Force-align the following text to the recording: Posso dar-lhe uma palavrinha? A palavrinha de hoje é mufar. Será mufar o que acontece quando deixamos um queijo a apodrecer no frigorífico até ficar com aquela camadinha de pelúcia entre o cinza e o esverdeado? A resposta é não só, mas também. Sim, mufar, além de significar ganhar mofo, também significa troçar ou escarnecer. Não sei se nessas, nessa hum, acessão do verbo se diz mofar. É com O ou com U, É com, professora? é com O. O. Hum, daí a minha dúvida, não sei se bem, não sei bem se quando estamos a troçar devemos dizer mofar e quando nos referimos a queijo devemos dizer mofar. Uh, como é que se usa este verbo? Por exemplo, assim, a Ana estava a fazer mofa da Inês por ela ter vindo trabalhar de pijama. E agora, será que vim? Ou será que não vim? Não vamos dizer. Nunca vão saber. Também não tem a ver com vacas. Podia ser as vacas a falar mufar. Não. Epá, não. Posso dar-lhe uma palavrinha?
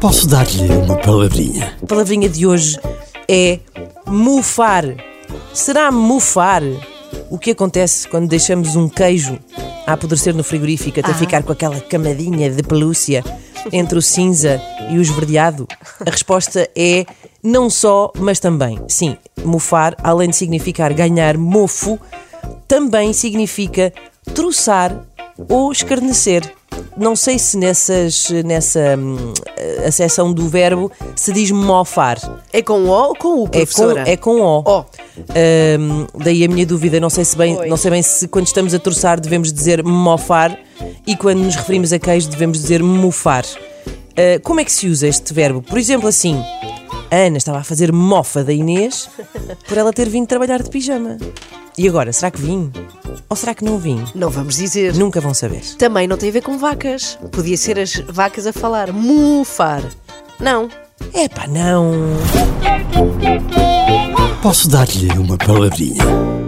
Posso 0.00 0.26
dar-lhe 0.26 0.72
uma 0.72 0.96
palavrinha? 0.96 1.76
A 1.82 1.86
palavrinha 1.86 2.28
de 2.28 2.46
hoje 2.46 2.78
é 3.28 3.60
mufar. 4.06 4.84
Será 5.52 5.90
mufar 5.92 6.62
o 7.30 7.38
que 7.38 7.50
acontece 7.50 8.08
quando 8.08 8.28
deixamos 8.28 8.76
um 8.76 8.88
queijo 8.88 9.38
a 9.86 9.92
apodrecer 9.92 10.34
no 10.34 10.42
frigorífico 10.42 11.00
até 11.00 11.12
ficar 11.14 11.42
com 11.42 11.52
aquela 11.52 11.80
camadinha 11.80 12.50
de 12.50 12.62
pelúcia 12.62 13.22
entre 13.72 13.98
o 13.98 14.02
cinza 14.02 14.60
e 14.90 14.98
o 14.98 15.02
esverdeado? 15.02 15.68
A 16.04 16.10
resposta 16.10 16.68
é 16.74 17.04
não 17.42 17.70
só, 17.70 18.10
mas 18.18 18.40
também. 18.40 18.80
Sim, 18.88 19.16
mufar, 19.44 19.94
além 20.02 20.30
de 20.30 20.36
significar 20.36 20.92
ganhar 20.92 21.36
mofo, 21.36 21.98
também 22.66 23.12
significa 23.12 23.92
troçar 24.34 25.06
ou 25.48 25.70
escarnecer. 25.70 26.42
Não 26.96 27.14
sei 27.16 27.38
se 27.38 27.56
nessas, 27.56 28.28
nessa 28.44 28.96
hum, 28.98 29.32
acessão 29.86 30.32
do 30.32 30.48
verbo 30.48 30.90
se 31.16 31.32
diz 31.32 31.50
mofar. 31.50 32.18
É 32.52 32.60
com 32.60 32.82
O 32.84 32.88
ou 32.88 33.14
com 33.14 33.28
U, 33.28 33.44
É 33.44 33.46
com, 33.46 33.50
professora? 33.50 34.04
é 34.08 34.16
com 34.16 34.40
O. 34.40 34.60
O. 34.60 34.80
Hum, 35.20 36.06
daí 36.14 36.44
a 36.44 36.48
minha 36.48 36.66
dúvida, 36.66 36.98
não 37.00 37.10
sei 37.10 37.24
se 37.24 37.36
bem, 37.36 37.68
não 37.68 37.76
sei 37.76 37.90
bem 37.90 38.02
se 38.02 38.26
quando 38.28 38.46
estamos 38.46 38.74
a 38.74 38.78
troçar 38.78 39.20
devemos 39.20 39.52
dizer 39.52 39.82
mofar 39.82 40.58
e 41.06 41.16
quando 41.16 41.38
nos 41.40 41.54
referimos 41.56 41.92
a 41.92 41.98
queijo 41.98 42.28
devemos 42.28 42.60
dizer 42.60 42.82
mofar. 42.82 43.44
Uh, 43.44 44.40
como 44.42 44.60
é 44.60 44.64
que 44.64 44.72
se 44.72 44.86
usa 44.88 45.06
este 45.06 45.32
verbo? 45.32 45.62
Por 45.62 45.78
exemplo, 45.78 46.08
assim, 46.08 46.42
a 47.10 47.16
Ana 47.16 47.38
estava 47.38 47.58
a 47.58 47.64
fazer 47.64 47.92
mofa 47.92 48.44
da 48.44 48.52
Inês 48.52 49.08
por 49.66 49.78
ela 49.78 49.92
ter 49.92 50.08
vindo 50.08 50.26
trabalhar 50.26 50.62
de 50.62 50.68
pijama. 50.68 51.16
E 51.78 51.88
agora, 51.88 52.12
será 52.12 52.30
que 52.30 52.40
vim? 52.40 52.70
Ou 53.28 53.36
será 53.36 53.54
que 53.54 53.64
não 53.64 53.78
vim? 53.78 54.04
Não 54.14 54.30
vamos 54.30 54.56
dizer. 54.56 54.94
Nunca 54.94 55.20
vão 55.20 55.34
saber. 55.34 55.62
Também 55.76 56.06
não 56.06 56.16
tem 56.16 56.28
a 56.28 56.32
ver 56.32 56.42
com 56.42 56.58
vacas. 56.58 57.18
Podia 57.32 57.56
ser 57.56 57.78
as 57.78 57.96
vacas 58.08 58.46
a 58.46 58.52
falar 58.52 58.92
mufar. 58.92 59.82
Não. 60.38 60.68
Epá, 61.14 61.46
não. 61.46 61.92
Posso 64.42 64.68
dar-lhe 64.68 65.10
uma 65.18 65.36
palavrinha? 65.36 66.39